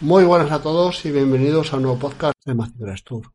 [0.00, 3.30] Muy buenas a todos y bienvenidos a un nuevo podcast de Mazinger Tour.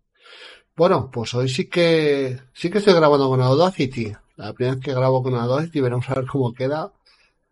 [0.76, 4.12] Bueno, pues hoy sí que sí que estoy grabando con Audacity.
[4.38, 6.92] La primera vez que grabo con Audacity, veremos a ver cómo queda.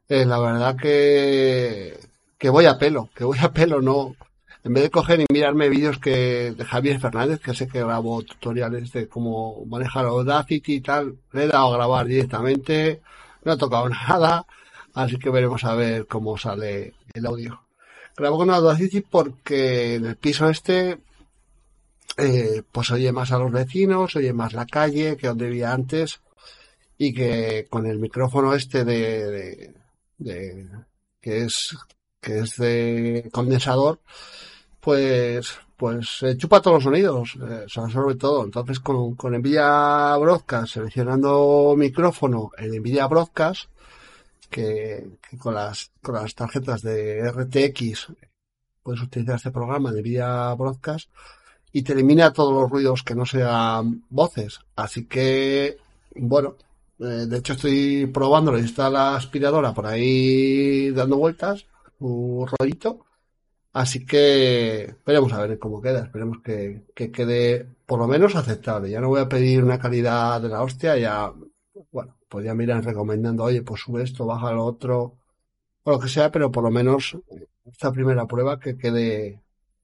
[0.09, 1.99] Eh, la verdad que
[2.39, 4.15] que voy a pelo, que voy a pelo, no,
[4.63, 8.21] en vez de coger y mirarme vídeos que de Javier Fernández, que sé que grabo
[8.21, 13.01] tutoriales de cómo manejar Audacity y tal, le he dado a grabar directamente,
[13.43, 14.45] no he tocado nada,
[14.93, 17.63] así que veremos a ver cómo sale el audio.
[18.15, 20.99] Grabo con Audacity porque en el piso este,
[22.17, 26.21] eh, pues oye más a los vecinos, oye más la calle que donde vivía antes,
[26.99, 29.73] y que con el micrófono este de,
[30.19, 30.67] de
[31.19, 31.75] que es
[32.21, 33.99] que es de condensador,
[34.81, 38.43] pues, pues chupa todos los sonidos, eh, sobre todo.
[38.43, 43.69] Entonces con, con Nvidia Broadcast, seleccionando micrófono en Nvidia Broadcast,
[44.49, 48.07] que, con las, con las tarjetas de RTX
[48.83, 51.09] puedes utilizar este programa de Nvidia Broadcast
[51.71, 54.59] y te elimina todos los ruidos que no sean voces.
[54.75, 55.77] Así que,
[56.15, 56.55] bueno,
[56.99, 61.65] eh, de hecho estoy probándolo está la aspiradora por ahí dando vueltas,
[61.99, 63.05] un rollito
[63.73, 66.03] Así que veremos a ver cómo queda.
[66.03, 68.89] Esperemos que, quede por lo menos aceptable.
[68.89, 70.97] Ya no voy a pedir una calidad de la hostia.
[70.97, 71.31] Ya,
[71.91, 75.17] bueno, pues ya miran recomendando, oye, pues sube esto, baja lo otro,
[75.83, 77.17] o lo que sea, pero por lo menos
[77.65, 79.41] esta primera prueba que quede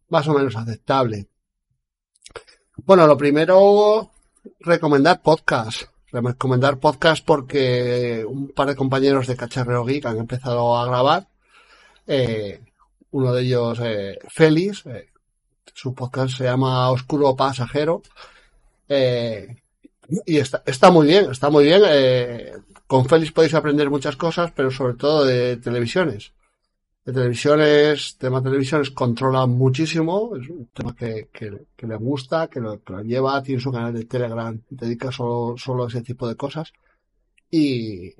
[0.09, 1.27] más o menos aceptable.
[2.77, 4.11] Bueno, lo primero,
[4.59, 5.83] recomendar podcast.
[6.11, 11.27] Recomendar podcast porque un par de compañeros de Cacharreo Geek han empezado a grabar.
[12.05, 12.61] Eh,
[13.11, 15.09] uno de ellos eh, Félix, eh,
[15.73, 18.01] su podcast se llama Oscuro Pasajero,
[18.89, 19.55] eh,
[20.25, 21.81] y está, está muy bien, está muy bien.
[21.85, 22.53] Eh,
[22.87, 26.33] con Félix podéis aprender muchas cosas, pero sobre todo de televisiones.
[27.05, 32.47] De televisiones, tema de televisiones controla muchísimo, es un tema que, que, que le gusta,
[32.47, 36.01] que lo, que lo, lleva, tiene su canal de Telegram, dedica solo, solo a ese
[36.01, 36.73] tipo de cosas.
[37.49, 38.13] Y,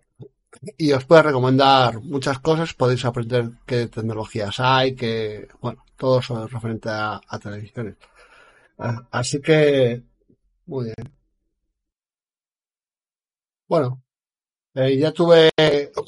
[0.78, 6.48] y os puede recomendar muchas cosas, podéis aprender qué tecnologías hay, que, bueno, todo eso
[6.48, 7.96] referente a, a televisiones.
[9.12, 10.04] Así que,
[10.66, 11.14] muy bien.
[13.68, 14.02] Bueno,
[14.76, 15.52] eh, ya tuve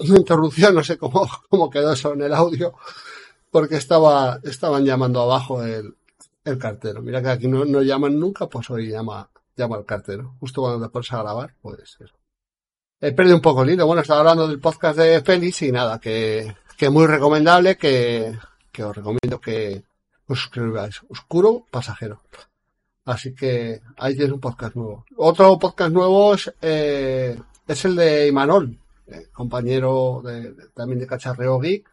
[0.10, 2.76] una interrupción, no sé cómo, cómo quedó eso en el audio,
[3.52, 5.96] porque estaba, estaban llamando abajo el,
[6.46, 7.02] el cartero.
[7.02, 10.36] Mira que aquí no, no llaman nunca, pues hoy llama, llama el cartero.
[10.40, 12.19] Justo cuando después a grabar, pues eso
[13.02, 13.86] he perdido un poco el hilo.
[13.86, 18.38] Bueno, estaba hablando del podcast de Félix y nada, que, que muy recomendable, que,
[18.72, 19.84] que os recomiendo que
[20.28, 21.02] os suscribáis.
[21.10, 22.22] Oscuro Pasajero.
[23.06, 25.06] Así que ahí tienes un podcast nuevo.
[25.18, 28.78] Otro podcast nuevo es, eh, el de Imanol,
[29.08, 31.90] eh, compañero de, también de Cacharreo Geek.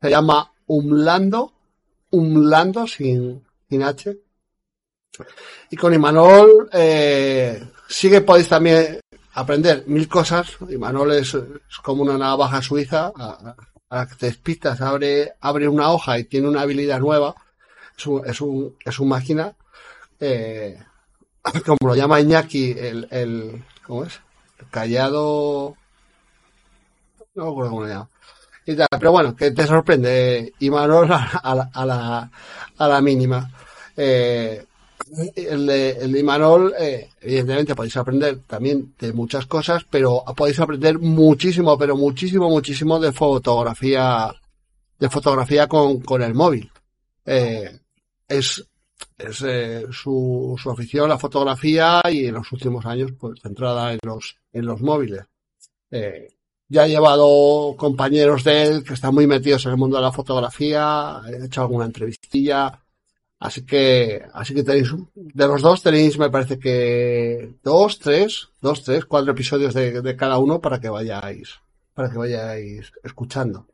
[0.00, 1.52] Se llama Umlando,
[2.10, 4.18] Umlando sin, sin H.
[5.70, 9.00] Y con Imanol, eh, sí que podéis también
[9.38, 10.56] aprender mil cosas.
[10.68, 11.36] Y Manuel es,
[11.82, 13.12] como una navaja suiza.
[13.16, 13.54] A,
[13.90, 14.06] a,
[14.80, 17.34] abre, abre una hoja y tiene una habilidad nueva.
[17.96, 19.54] Es un, es un, es un máquina.
[20.20, 20.78] Eh,
[21.66, 24.20] como lo llama Iñaki, el, el, ¿cómo es?
[24.58, 25.76] El callado.
[27.34, 28.08] No me acuerdo cómo lo llama.
[28.66, 30.52] Y tal, pero bueno, que te sorprende.
[30.58, 32.30] Y Manuel a, a, la,
[32.76, 33.50] a la mínima.
[33.96, 34.67] Eh,
[35.36, 41.76] el el Imanol, eh, evidentemente podéis aprender también de muchas cosas, pero podéis aprender muchísimo,
[41.78, 44.32] pero muchísimo, muchísimo de fotografía,
[44.98, 46.70] de fotografía con, con el móvil.
[47.24, 47.80] Eh,
[48.26, 48.66] es,
[49.18, 53.98] es eh, su, su afición la fotografía y en los últimos años pues centrada en
[54.02, 55.24] los, en los móviles.
[55.90, 56.28] Eh,
[56.68, 60.12] ya ha llevado compañeros de él que están muy metidos en el mundo de la
[60.12, 62.80] fotografía, he hecho alguna entrevistilla,
[63.40, 68.82] Así que, así que tenéis, de los dos tenéis, me parece que dos, tres, dos,
[68.82, 71.60] tres, cuatro episodios de, cada uno para que vayáis,
[71.94, 73.66] para que vayáis escuchando.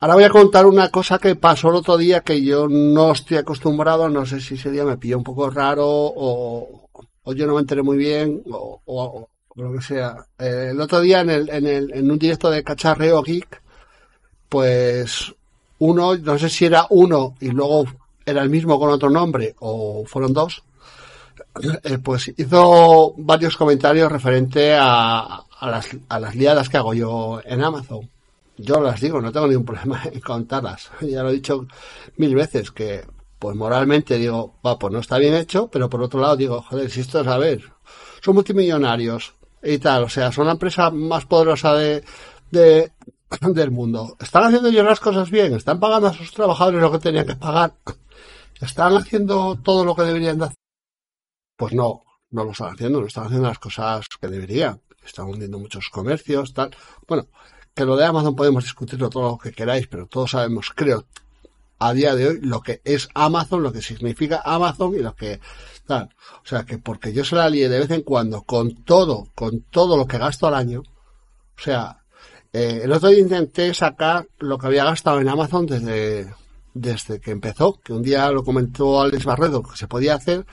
[0.00, 3.36] Ahora voy a contar una cosa que pasó el otro día que yo no estoy
[3.38, 6.90] acostumbrado, no sé si ese día me pilló un poco raro o,
[7.22, 10.26] o yo no me enteré muy bien o, o, lo que sea.
[10.36, 13.62] Eh, el otro día en, el, en, el, en un directo de Cacharreo Geek,
[14.48, 15.32] pues
[15.78, 17.84] uno, no sé si era uno y luego
[18.24, 20.62] era el mismo con otro nombre o fueron dos,
[21.82, 27.40] eh, pues hizo varios comentarios referente a, a, las, a las liadas que hago yo
[27.44, 28.08] en Amazon.
[28.56, 30.90] Yo las digo, no tengo ningún problema en contarlas.
[31.00, 31.66] Ya lo he dicho
[32.16, 33.04] mil veces que,
[33.38, 36.90] pues moralmente digo, va, pues no está bien hecho, pero por otro lado digo, joder,
[36.90, 37.62] si esto es a ver,
[38.22, 42.04] son multimillonarios y tal, o sea, son la empresa más poderosa de,
[42.50, 42.92] de,
[43.40, 44.16] del mundo.
[44.20, 45.54] ¿Están haciendo ellos las cosas bien?
[45.54, 47.74] ¿Están pagando a sus trabajadores lo que tenían que pagar?
[48.60, 50.56] ¿Están haciendo todo lo que deberían de hacer?
[51.56, 54.80] Pues no, no lo están haciendo, no están haciendo las cosas que deberían.
[55.04, 56.74] Están hundiendo muchos comercios, tal.
[57.06, 57.28] Bueno,
[57.74, 61.04] que lo de Amazon podemos discutirlo todo lo que queráis, pero todos sabemos, creo,
[61.78, 65.40] a día de hoy, lo que es Amazon, lo que significa Amazon y lo que
[65.86, 66.14] tal.
[66.42, 69.62] O sea, que porque yo se la lié de vez en cuando con todo, con
[69.62, 72.03] todo lo que gasto al año, o sea,
[72.54, 76.32] eh, el otro día intenté sacar lo que había gastado en Amazon desde,
[76.72, 80.46] desde que empezó, que un día lo comentó Alex Barredo que se podía hacer,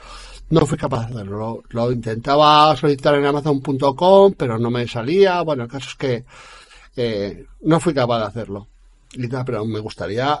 [0.50, 1.62] no fui capaz de hacerlo.
[1.70, 5.40] Lo, intentaba solicitar en amazon.com, pero no me salía.
[5.40, 6.24] Bueno, el caso es que
[6.96, 8.68] eh, no fui capaz de hacerlo.
[9.14, 10.38] Y pero me gustaría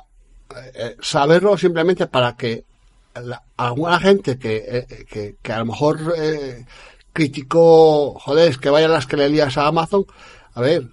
[0.74, 2.64] eh, saberlo simplemente para que
[3.14, 6.66] la, alguna gente que, eh, que, que, a lo mejor eh,
[7.12, 10.04] criticó, joder, es que vayan las que le lías a Amazon.
[10.54, 10.90] A ver,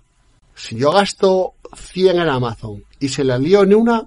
[0.60, 4.06] si yo gasto 100 en Amazon y se la lío en una,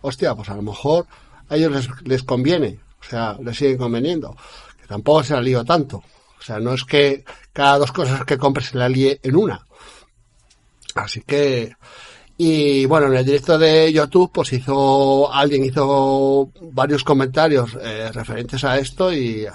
[0.00, 1.06] hostia, pues a lo mejor
[1.48, 4.36] a ellos les, les conviene, o sea, les sigue conveniendo.
[4.80, 5.98] Que tampoco se la lío tanto.
[5.98, 9.64] O sea, no es que cada dos cosas que compres se la líe en una.
[10.96, 11.72] Así que,
[12.36, 18.64] y bueno, en el directo de YouTube, pues hizo, alguien hizo varios comentarios eh, referentes
[18.64, 19.46] a esto y,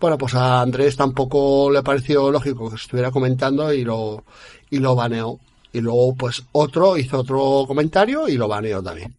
[0.00, 4.24] bueno, pues a Andrés tampoco le pareció lógico que estuviera comentando y lo,
[4.70, 5.38] y lo baneó.
[5.72, 9.14] Y luego, pues otro hizo otro comentario y lo baneó también.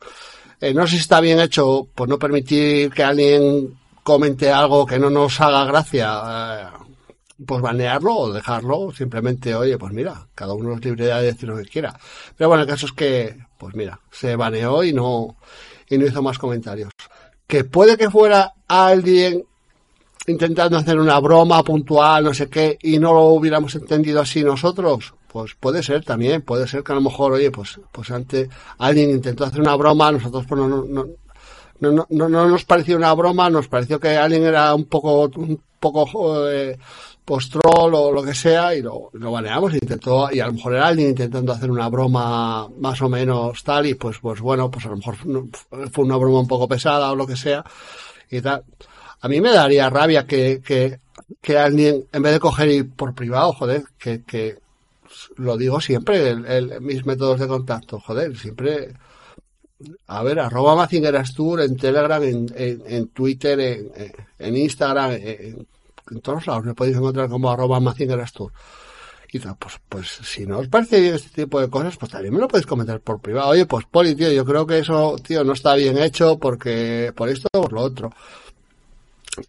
[0.60, 4.98] Eh, no sé si está bien hecho, pues no permitir que alguien comente algo que
[4.98, 6.88] no nos haga gracia, eh,
[7.46, 11.58] pues banearlo o dejarlo, simplemente, oye, pues mira, cada uno es libre de decir lo
[11.58, 12.00] que quiera.
[12.36, 15.36] Pero bueno, el caso es que, pues mira, se baneó y no,
[15.90, 16.90] y no hizo más comentarios.
[17.46, 19.44] Que puede que fuera alguien
[20.28, 25.14] intentando hacer una broma puntual, no sé qué, y no lo hubiéramos entendido así nosotros,
[25.28, 29.10] pues puede ser también, puede ser que a lo mejor, oye, pues, pues antes alguien
[29.10, 31.06] intentó hacer una broma, nosotros pues no, no, no,
[31.80, 35.62] no, no, no nos pareció una broma, nos pareció que alguien era un poco, un
[35.80, 36.78] poco, eh,
[37.28, 40.76] post-troll o lo que sea y lo, lo baneamos y intentó y a lo mejor
[40.76, 44.86] era alguien intentando hacer una broma más o menos tal y pues pues bueno pues
[44.86, 47.66] a lo mejor fue una broma un poco pesada o lo que sea
[48.32, 48.64] y tal
[49.22, 51.00] a mí me daría rabia que, que,
[51.42, 54.60] que alguien en vez de coger y por privado joder que, que
[55.36, 56.36] lo digo siempre
[56.80, 58.94] mis métodos de contacto joder siempre
[60.08, 63.92] a ver, arroba Mazingerastur en Telegram, en, en, en Twitter, en,
[64.40, 65.68] en Instagram, en,
[66.22, 68.52] todos lados me podéis encontrar como arroba Mazingerastur.
[69.32, 72.34] Y tal, pues, pues si no os parece bien este tipo de cosas, pues también
[72.34, 73.50] me lo podéis comentar por privado.
[73.50, 77.28] Oye, pues Poli, tío, yo creo que eso, tío, no está bien hecho porque por
[77.28, 78.14] esto o por lo otro.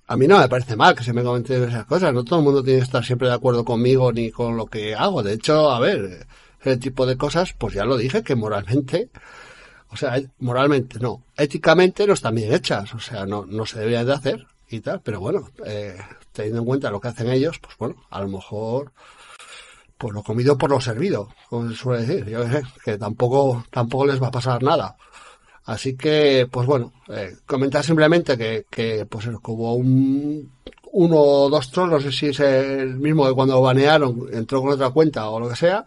[0.07, 2.13] A mí no me parece mal que se me comenten esas cosas.
[2.13, 4.95] No todo el mundo tiene que estar siempre de acuerdo conmigo ni con lo que
[4.95, 5.23] hago.
[5.23, 6.27] De hecho, a ver,
[6.61, 9.11] ese tipo de cosas, pues ya lo dije, que moralmente,
[9.91, 12.95] o sea, moralmente no, éticamente no están bien hechas.
[12.95, 15.01] O sea, no, no se deberían de hacer y tal.
[15.03, 15.97] Pero bueno, eh,
[16.33, 18.93] teniendo en cuenta lo que hacen ellos, pues bueno, a lo mejor
[19.99, 24.07] pues lo comido por lo servido, como se suele decir, yo sé, que tampoco, tampoco
[24.07, 24.97] les va a pasar nada.
[25.69, 30.51] Así que, pues bueno, eh, comentar simplemente que, que pues hubo un,
[30.93, 34.73] uno o dos trolls, no sé si es el mismo que cuando banearon entró con
[34.73, 35.85] otra cuenta o lo que sea,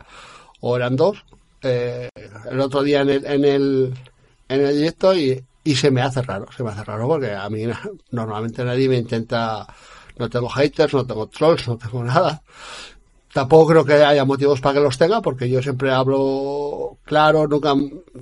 [0.60, 1.26] o eran dos,
[1.64, 2.10] eh,
[2.52, 3.94] el otro día en el, en el,
[4.50, 7.50] en el directo y, y se me hace raro, se me hace raro porque a
[7.50, 7.64] mí
[8.12, 9.66] normalmente nadie me intenta
[10.20, 12.44] no tengo haters, no tengo trolls, no tengo nada.
[13.34, 17.74] Tampoco creo que haya motivos para que los tenga, porque yo siempre hablo claro, nunca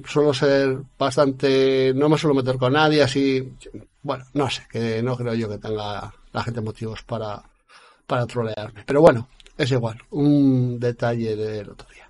[0.06, 3.54] suelo ser bastante, no me suelo meter con nadie, así,
[4.04, 7.42] bueno, no sé, que no creo yo que tenga la gente motivos para,
[8.06, 8.84] para trolearme.
[8.86, 12.10] Pero bueno, es igual, un detalle del otro día.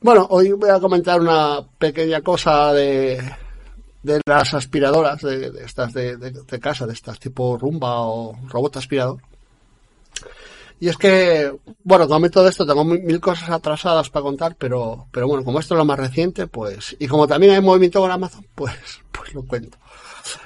[0.00, 3.22] Bueno, hoy voy a comentar una pequeña cosa de,
[4.02, 9.20] de las aspiradoras de, estas de, de, casa, de estas tipo rumba o robot aspirador.
[10.78, 11.52] Y es que,
[11.84, 15.74] bueno, con todo esto tengo mil, cosas atrasadas para contar, pero, pero bueno, como esto
[15.74, 18.74] es lo más reciente, pues, y como también hay movimiento con Amazon, pues,
[19.10, 19.78] pues lo cuento.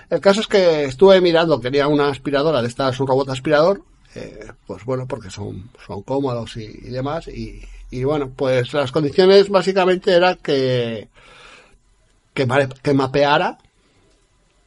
[0.08, 3.82] El caso es que estuve mirando, quería una aspiradora de estas, un robot aspirador,
[4.14, 8.92] eh, pues bueno, porque son, son cómodos y, y demás, y, y bueno, pues las
[8.92, 11.08] condiciones básicamente eran que,
[12.34, 12.46] que,
[12.82, 13.58] que mapeara,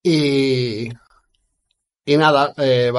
[0.03, 0.89] y,
[2.05, 2.93] y nada, eh,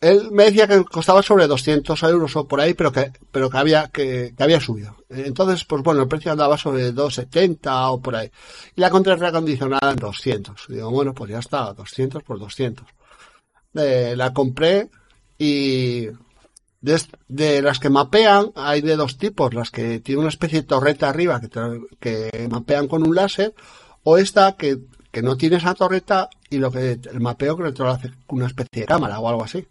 [0.00, 3.58] él me decía que costaba sobre 200 euros o por ahí, pero que, pero que
[3.58, 4.96] había, que, había subido.
[5.08, 8.30] Entonces, pues bueno, el precio andaba sobre 270 o por ahí.
[8.76, 10.66] Y la encontré reacondicionada en 200.
[10.68, 12.86] digo, bueno, pues ya está, 200 por 200.
[13.74, 14.88] Eh, la compré
[15.36, 16.06] y
[16.80, 20.66] de, de, las que mapean hay de dos tipos, las que tienen una especie de
[20.66, 21.48] torreta arriba que,
[21.98, 23.54] que mapean con un láser
[24.04, 24.78] o esta que,
[25.10, 28.82] que no tiene esa torreta y lo que el mapeo que lo hace una especie
[28.82, 29.66] de cámara o algo así.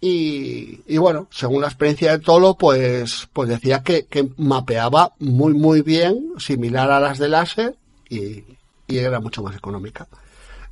[0.00, 5.54] Y, y, bueno, según la experiencia de Tolo, pues, pues decía que, que, mapeaba muy,
[5.54, 7.76] muy bien, similar a las de láser,
[8.08, 8.44] y,
[8.86, 10.06] y, era mucho más económica.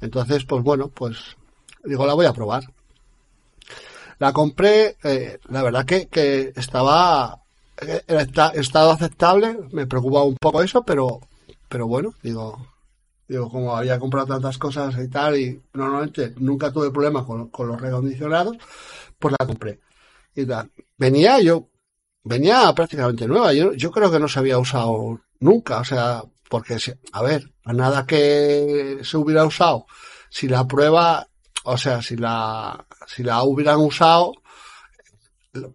[0.01, 1.37] Entonces, pues bueno, pues
[1.85, 2.65] digo, la voy a probar.
[4.19, 7.43] La compré, eh, la verdad que, que estaba,
[7.81, 8.03] eh,
[8.55, 11.21] estado aceptable, me preocupaba un poco eso, pero,
[11.69, 12.67] pero bueno, digo,
[13.29, 17.69] digo, como había comprado tantas cosas y tal, y normalmente nunca tuve problemas con, con
[17.69, 18.57] los recondicionados,
[19.19, 19.81] pues la compré.
[20.35, 20.71] Y tal.
[20.97, 21.69] Venía yo,
[22.23, 23.53] venía prácticamente nueva.
[23.55, 25.81] Yo, yo creo que no se había usado nunca.
[25.81, 26.77] O sea, porque,
[27.13, 29.87] a ver, a nada que se hubiera usado,
[30.29, 31.29] si la prueba,
[31.69, 34.33] o sea, si la, si la hubieran usado,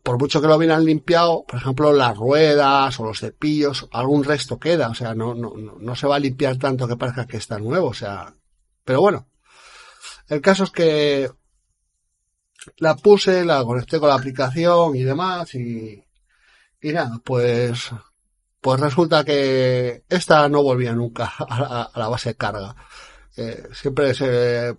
[0.03, 4.57] por mucho que lo hubieran limpiado, por ejemplo, las ruedas o los cepillos, algún resto
[4.57, 7.60] queda, o sea, no, no, no se va a limpiar tanto que parezca que está
[7.60, 8.33] nuevo, o sea,
[8.86, 9.27] pero bueno,
[10.29, 11.29] el caso es que
[12.77, 16.01] la puse, la conecté con la aplicación y demás y,
[16.81, 17.91] y nada, pues,
[18.62, 22.75] pues resulta que esta no volvía nunca a la, base de carga.
[23.36, 24.77] Eh, siempre se,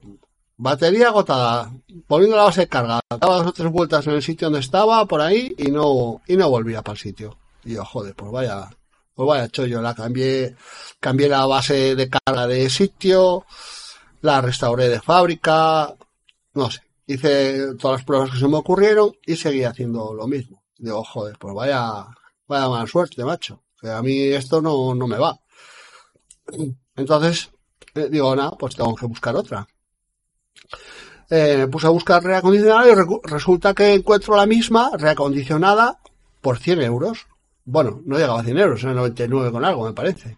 [0.56, 1.72] batería agotada,
[2.08, 4.60] volviendo a la base de carga, daba dos o tres vueltas en el sitio donde
[4.60, 7.38] estaba, por ahí, y no, y no volvía para el sitio.
[7.64, 8.70] Y yo, joder, pues vaya,
[9.14, 10.56] pues vaya chollo, la cambié,
[11.00, 13.44] cambié la base de carga de sitio,
[14.20, 15.94] la restauré de fábrica,
[16.54, 20.62] no sé, hice todas las pruebas que se me ocurrieron y seguí haciendo lo mismo.
[20.78, 22.06] Digo, joder, pues vaya,
[22.46, 23.62] vaya mala suerte, macho.
[23.80, 25.38] Que a mí esto no, no me va.
[26.96, 27.50] Entonces,
[27.94, 29.66] eh, digo, nada, pues tengo que buscar otra.
[31.30, 35.98] Eh, me puse a buscar reacondicionada y resulta que encuentro la misma reacondicionada
[36.40, 37.26] por 100 euros.
[37.64, 40.36] Bueno, no llegaba a 100 euros, era 99 con algo, me parece.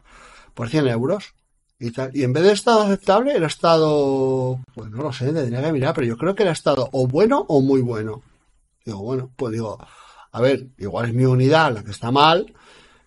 [0.54, 1.34] Por 100 euros.
[1.80, 2.10] y tal.
[2.14, 5.94] Y en vez de estado aceptable, era estado, pues no lo sé, tendría que mirar,
[5.94, 8.22] pero yo creo que era estado o bueno o muy bueno.
[8.84, 9.78] Digo, bueno, pues digo,
[10.30, 12.54] a ver, igual es mi unidad la que está mal,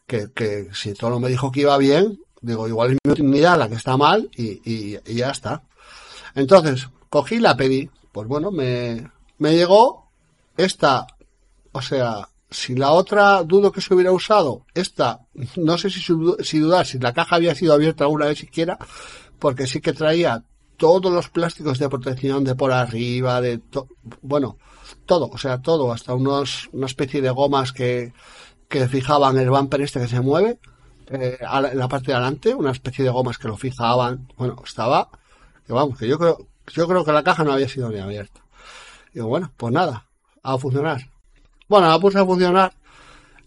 [0.05, 3.69] que, que si todo me dijo que iba bien, digo, igual es mi unidad la
[3.69, 5.63] que está mal y, y, y ya está.
[6.35, 10.09] Entonces, cogí la pedí, pues bueno, me, me llegó
[10.57, 11.07] esta,
[11.71, 15.19] o sea, si la otra dudo que se hubiera usado, esta,
[15.57, 18.77] no sé si, si dudar si la caja había sido abierta alguna vez siquiera,
[19.39, 20.43] porque sí que traía
[20.77, 23.59] todos los plásticos de protección de por arriba, de
[24.21, 24.57] bueno,
[25.05, 28.13] todo, o sea, todo, hasta unos, una especie de gomas que,
[28.69, 30.59] que fijaban el bumper este que se mueve,
[31.07, 35.09] eh, en la parte de adelante, una especie de gomas que lo fijaban, bueno, estaba,
[35.65, 38.41] que vamos, que yo creo, yo creo que la caja no había sido ni abierta.
[39.13, 40.05] Digo, bueno, pues nada,
[40.43, 41.09] a funcionar.
[41.67, 42.73] Bueno, la puse a funcionar.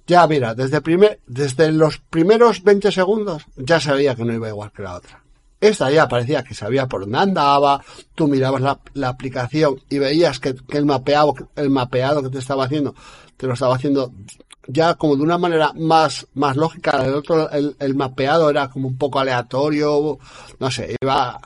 [0.06, 4.72] Ya, mira, desde, primer, desde los primeros 20 segundos ya sabía que no iba igual
[4.72, 5.22] que la otra.
[5.60, 7.82] Esta ya parecía que sabía por dónde andaba,
[8.14, 12.64] tú mirabas la, la aplicación y veías que, el, mapeado, el mapeado que te estaba
[12.64, 12.94] haciendo,
[13.36, 14.12] te lo estaba haciendo
[14.66, 17.04] ya como de una manera más, más lógica.
[17.04, 20.18] El otro, el mapeado era como un poco aleatorio,
[20.58, 21.40] no sé, iba,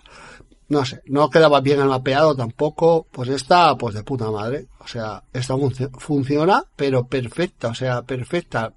[0.69, 4.87] no sé, no quedaba bien el mapeado tampoco, pues esta, pues de puta madre, o
[4.87, 5.55] sea, esta
[5.99, 8.73] funciona, pero perfecta, o sea, perfecta.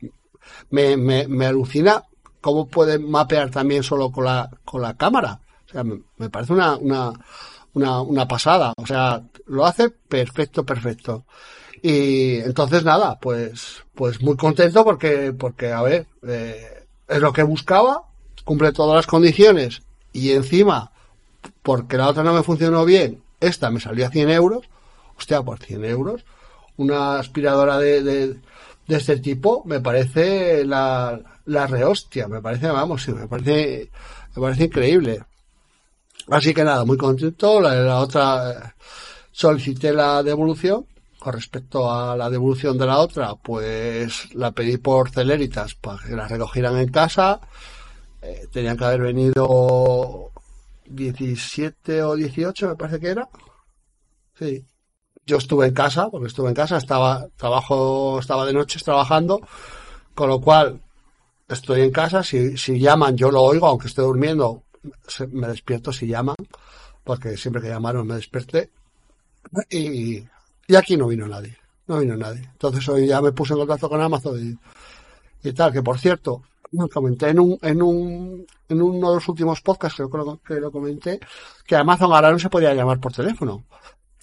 [0.69, 2.03] Me, me, me alucina
[2.41, 6.53] cómo puede mapear también solo con la, con la cámara, o sea, me, me parece
[6.53, 7.13] una, una,
[7.73, 11.25] una, una pasada, o sea, lo hace perfecto, perfecto.
[11.81, 17.43] Y entonces nada, pues, pues muy contento porque, porque a ver, eh, es lo que
[17.43, 18.03] buscaba,
[18.43, 20.91] cumple todas las condiciones y encima
[21.67, 24.69] porque la otra no me funcionó bien, esta me salió a 100 euros,
[25.17, 26.23] hostia, por 100 euros,
[26.77, 28.37] una aspiradora de, de,
[28.87, 33.91] este tipo me parece la, la rehostia, me parece, vamos, me parece,
[34.33, 35.25] me parece increíble.
[36.29, 38.55] Así que nada, muy contento, la, la otra eh,
[39.33, 40.85] solicité la devolución,
[41.19, 46.15] con respecto a la devolución de la otra, pues la pedí por Celeritas para que
[46.15, 47.41] la recogieran en casa.
[48.21, 50.31] Eh, tenían que haber venido
[50.89, 53.29] 17 o 18, me parece que era.
[54.37, 54.65] Sí.
[55.25, 59.41] Yo estuve en casa, porque estuve en casa, estaba, trabajo, estaba de noche trabajando,
[60.15, 60.81] con lo cual
[61.49, 64.63] estoy en casa, si, si llaman yo lo oigo, aunque esté durmiendo,
[65.31, 66.35] me despierto si llaman,
[67.03, 68.71] porque siempre que llamaron me desperté.
[69.69, 70.23] Y,
[70.67, 72.43] y aquí no vino nadie, no vino nadie.
[72.51, 74.59] Entonces hoy ya me puse en contacto con Amazon
[75.43, 76.43] y tal, que por cierto,
[76.91, 80.55] comenté en un, en un, en uno de los últimos podcasts, creo que lo, que
[80.55, 81.19] lo comenté,
[81.65, 83.63] que Amazon ahora no se podía llamar por teléfono,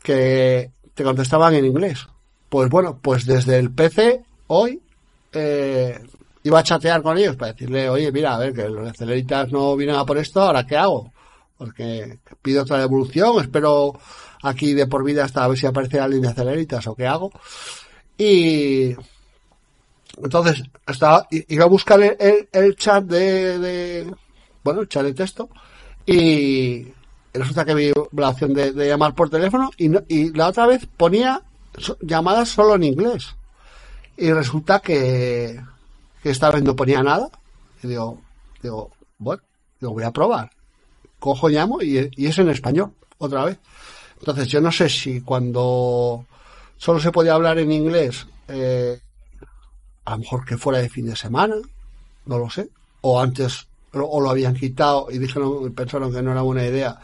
[0.03, 2.07] que te contestaban en inglés.
[2.49, 4.81] Pues bueno, pues desde el PC hoy
[5.33, 5.99] eh,
[6.43, 9.77] iba a chatear con ellos para decirle, oye, mira, a ver, que los aceleritas no
[9.77, 11.13] vienen a por esto, ahora qué hago?
[11.57, 13.99] Porque pido otra devolución, espero
[14.43, 17.33] aquí de por vida hasta a ver si aparece alguien de aceleritas o qué hago.
[18.17, 18.95] Y
[20.25, 24.15] entonces, estaba, iba a buscar el, el chat de, de,
[24.63, 25.51] bueno, el chat de texto,
[26.07, 26.89] y
[27.35, 30.87] resulta que vi la opción de, llamar por teléfono, y, no, y la otra vez
[30.97, 31.43] ponía
[32.01, 33.37] llamadas solo en inglés.
[34.17, 35.61] Y resulta que,
[36.23, 37.29] que esta vez no ponía nada.
[37.83, 38.19] Y digo,
[38.63, 39.43] digo, bueno,
[39.81, 40.51] lo voy a probar.
[41.19, 43.59] Cojo, llamo y, y es en español, otra vez.
[44.21, 46.25] Entonces, yo no sé si cuando
[46.79, 49.01] solo se podía hablar en inglés, eh,
[50.05, 51.57] a lo mejor que fuera de fin de semana,
[52.27, 52.69] no lo sé,
[53.01, 56.99] o antes o lo habían quitado y dijeron, pensaron que no era buena idea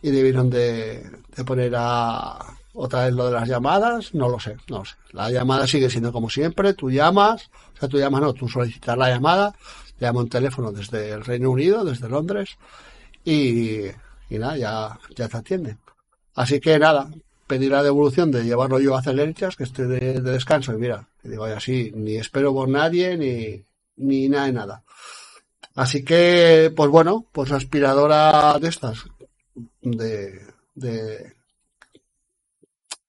[0.00, 1.02] y debieron de,
[1.46, 2.38] poner a
[2.74, 4.96] otra vez lo de las llamadas, no lo sé, no lo sé.
[5.12, 8.98] La llamada sigue siendo como siempre, tú llamas, o sea, tú llamas, no, tú solicitas
[8.98, 9.54] la llamada,
[10.00, 12.56] llama un teléfono desde el Reino Unido, desde Londres,
[13.24, 13.86] y,
[14.28, 15.78] y nada, ya, ya te atienden.
[16.34, 17.08] Así que nada,
[17.46, 21.08] pedir la devolución de llevarlo yo a Celeritas, que estoy de, de, descanso, y mira,
[21.22, 23.64] y digo, así, ni espero por nadie, ni,
[23.96, 24.84] ni nada de nada.
[25.74, 29.04] Así que, pues bueno, pues aspiradora de estas,
[29.82, 30.40] de,
[30.74, 31.32] de,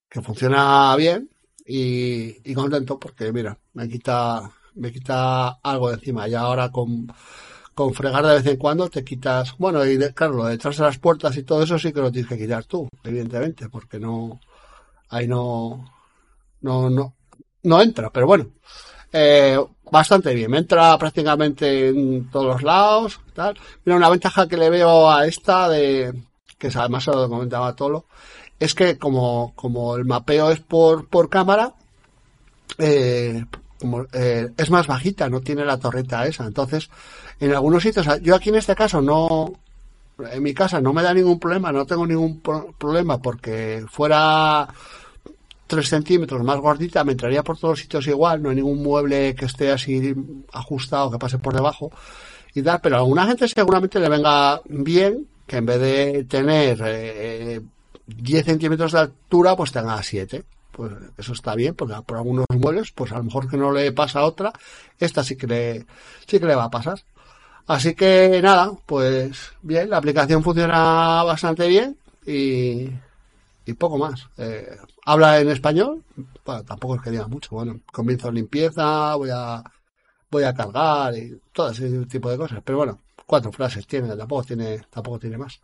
[0.10, 1.30] que funciona bien,
[1.66, 7.08] y, y contento porque, mira, me quita, me quita algo de encima, y ahora con,
[7.76, 10.84] con fregar de vez en cuando te quitas, bueno, y de, claro, lo detrás de
[10.84, 14.40] las puertas y todo eso sí que lo tienes que quitar tú, evidentemente, porque no,
[15.10, 15.86] ahí no,
[16.62, 17.16] no, no,
[17.64, 18.48] no entra, pero bueno,
[19.12, 19.60] eh,
[19.92, 23.60] bastante bien, entra prácticamente en todos los lados, tal.
[23.84, 26.14] Mira, una ventaja que le veo a esta de,
[26.58, 28.06] que además se lo comentaba Tolo,
[28.58, 31.74] es que como, como el mapeo es por, por cámara,
[32.78, 33.46] eh,
[33.80, 36.46] como, eh, es más bajita, no tiene la torreta esa.
[36.46, 36.90] Entonces,
[37.40, 39.54] en algunos sitios, yo aquí en este caso no,
[40.32, 44.68] en mi casa no me da ningún problema, no tengo ningún problema porque fuera
[45.68, 49.36] 3 centímetros más gordita, me entraría por todos los sitios igual, no hay ningún mueble
[49.36, 50.16] que esté así
[50.54, 51.92] ajustado que pase por debajo
[52.54, 56.82] y tal, pero a alguna gente seguramente le venga bien que en vez de tener
[56.86, 57.62] eh,
[58.08, 60.44] 10 centímetros de altura, pues tenga 7.
[60.72, 63.92] Pues eso está bien, porque por algunos muebles, pues a lo mejor que no le
[63.94, 64.52] pasa a otra,
[65.00, 65.86] esta sí que le,
[66.28, 67.00] sí que le va a pasar.
[67.68, 72.90] Así que nada, pues bien, la aplicación funciona bastante bien y,
[73.78, 74.28] poco más.
[74.38, 76.04] Eh, habla en español,
[76.46, 77.56] bueno, tampoco es que diga mucho.
[77.56, 79.64] Bueno, comienzo limpieza, voy a,
[80.30, 82.62] voy a cargar y todo ese tipo de cosas.
[82.64, 85.60] Pero bueno, cuatro frases tiene, tampoco tiene, tampoco tiene más.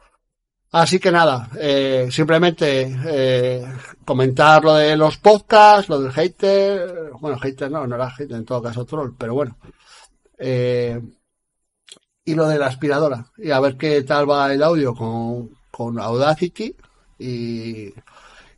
[0.72, 3.66] Así que nada, eh, simplemente eh,
[4.06, 8.46] comentar lo de los podcasts, lo del hater, bueno, hater no, no era hater, en
[8.46, 9.58] todo caso troll, pero bueno.
[10.38, 11.00] Eh,
[12.26, 16.00] y lo de la aspiradora, y a ver qué tal va el audio con, con
[16.00, 16.76] Audacity
[17.20, 17.94] y,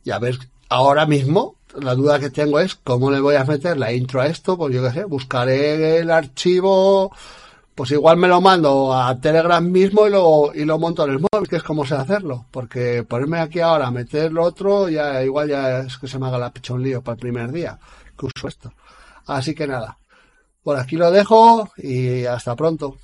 [0.04, 3.76] y a ver, ahora mismo la duda que tengo es cómo le voy a meter
[3.78, 7.10] la intro a esto, pues yo qué sé, buscaré el archivo
[7.74, 11.18] pues igual me lo mando a Telegram mismo y lo, y lo monto en el
[11.18, 12.46] móvil, que es como sé hacerlo.
[12.50, 16.38] Porque ponerme aquí ahora, meter lo otro, ya igual ya es que se me haga
[16.38, 17.78] la pichón lío para el primer día
[18.16, 18.72] que uso esto.
[19.26, 19.98] Así que nada,
[20.62, 22.96] por aquí lo dejo y hasta pronto.